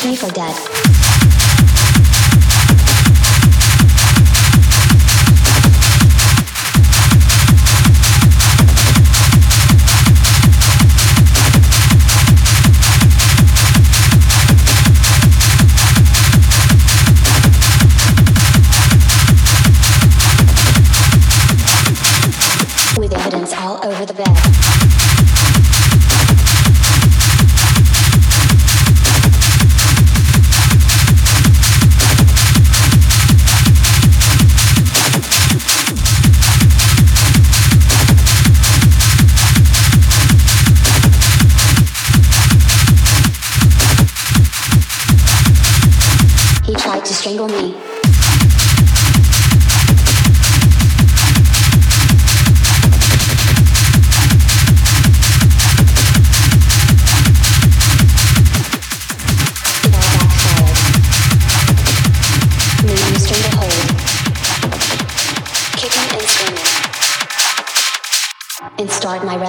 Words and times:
sneaker 0.00 0.30
dad. 0.32 0.75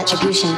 attribution. 0.07 0.56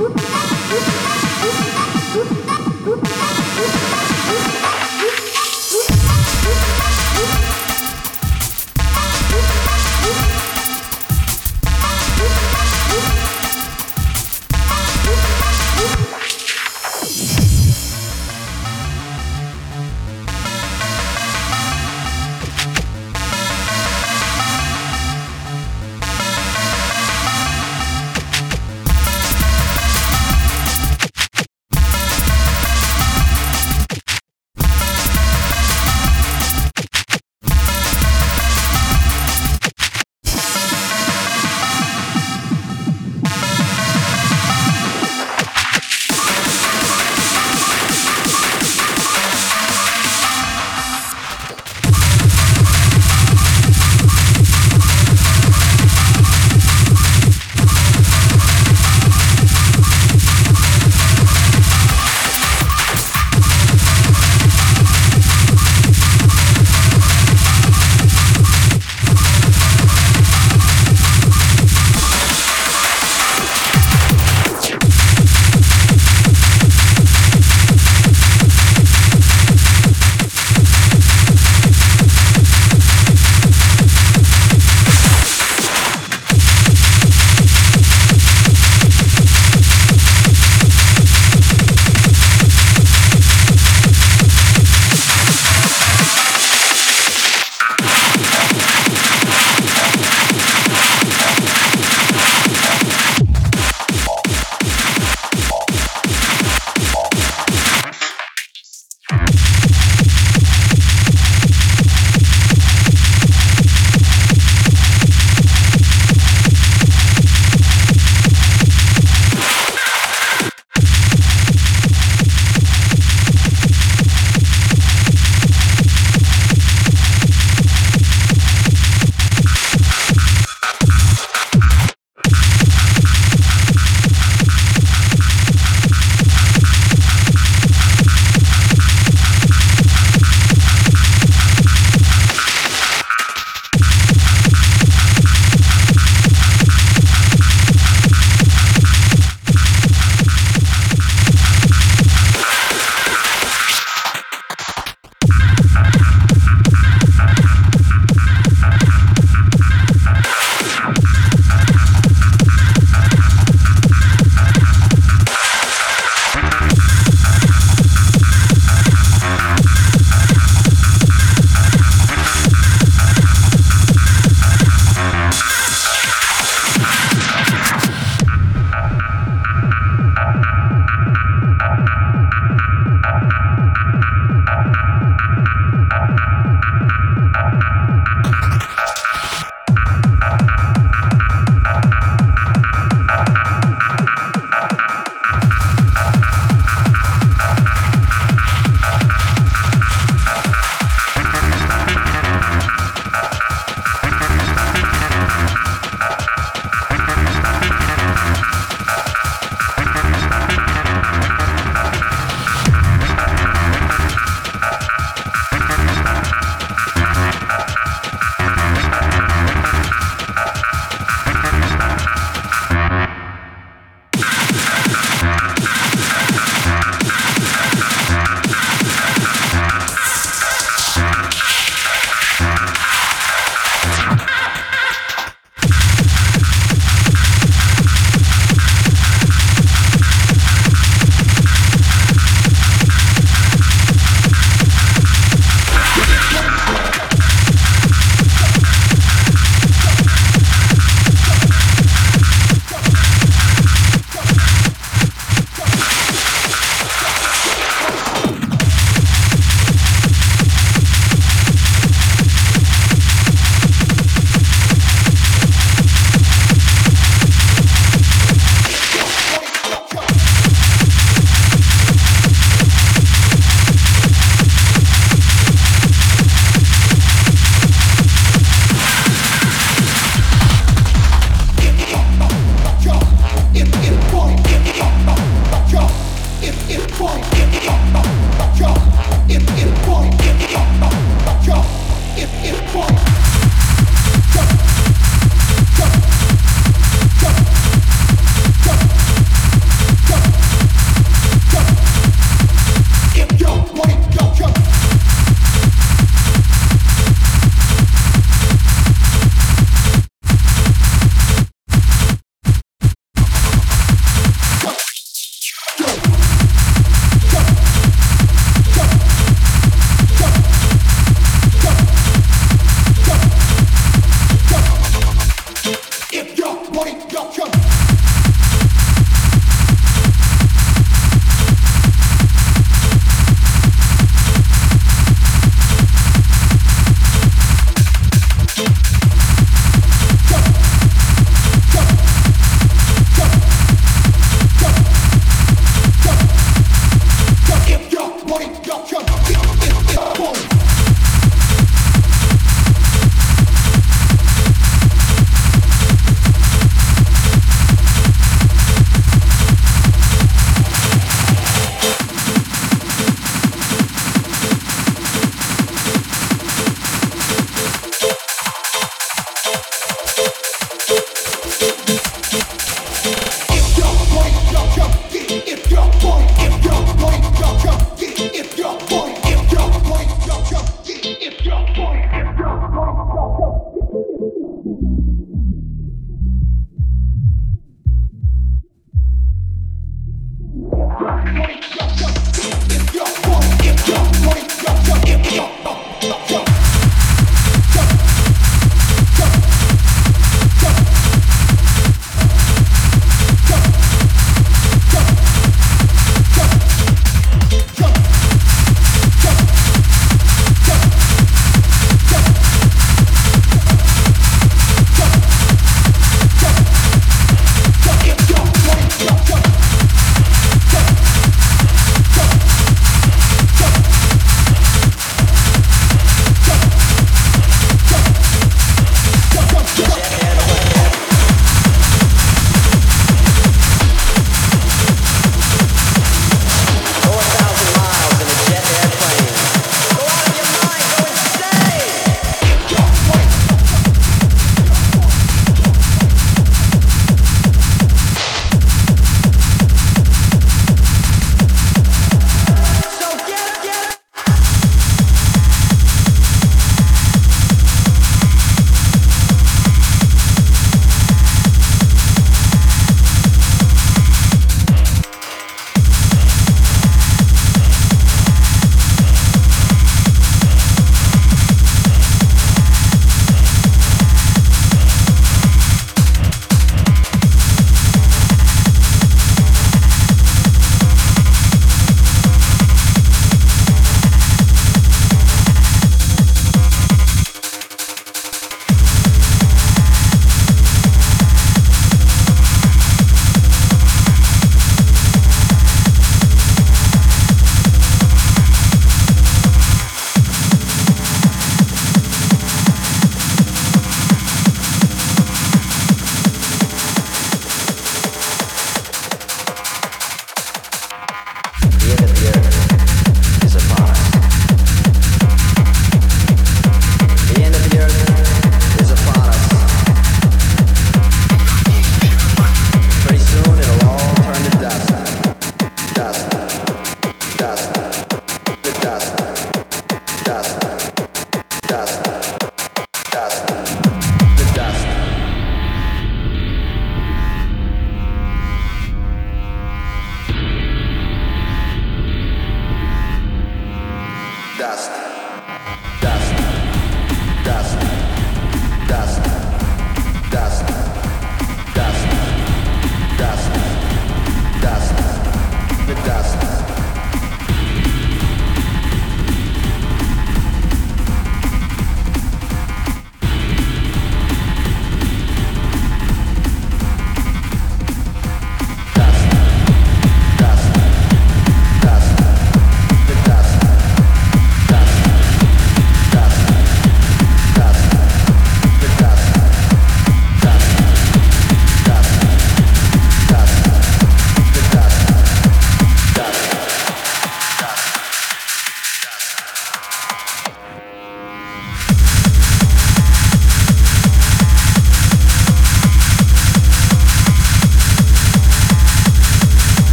Oops. 0.00 0.30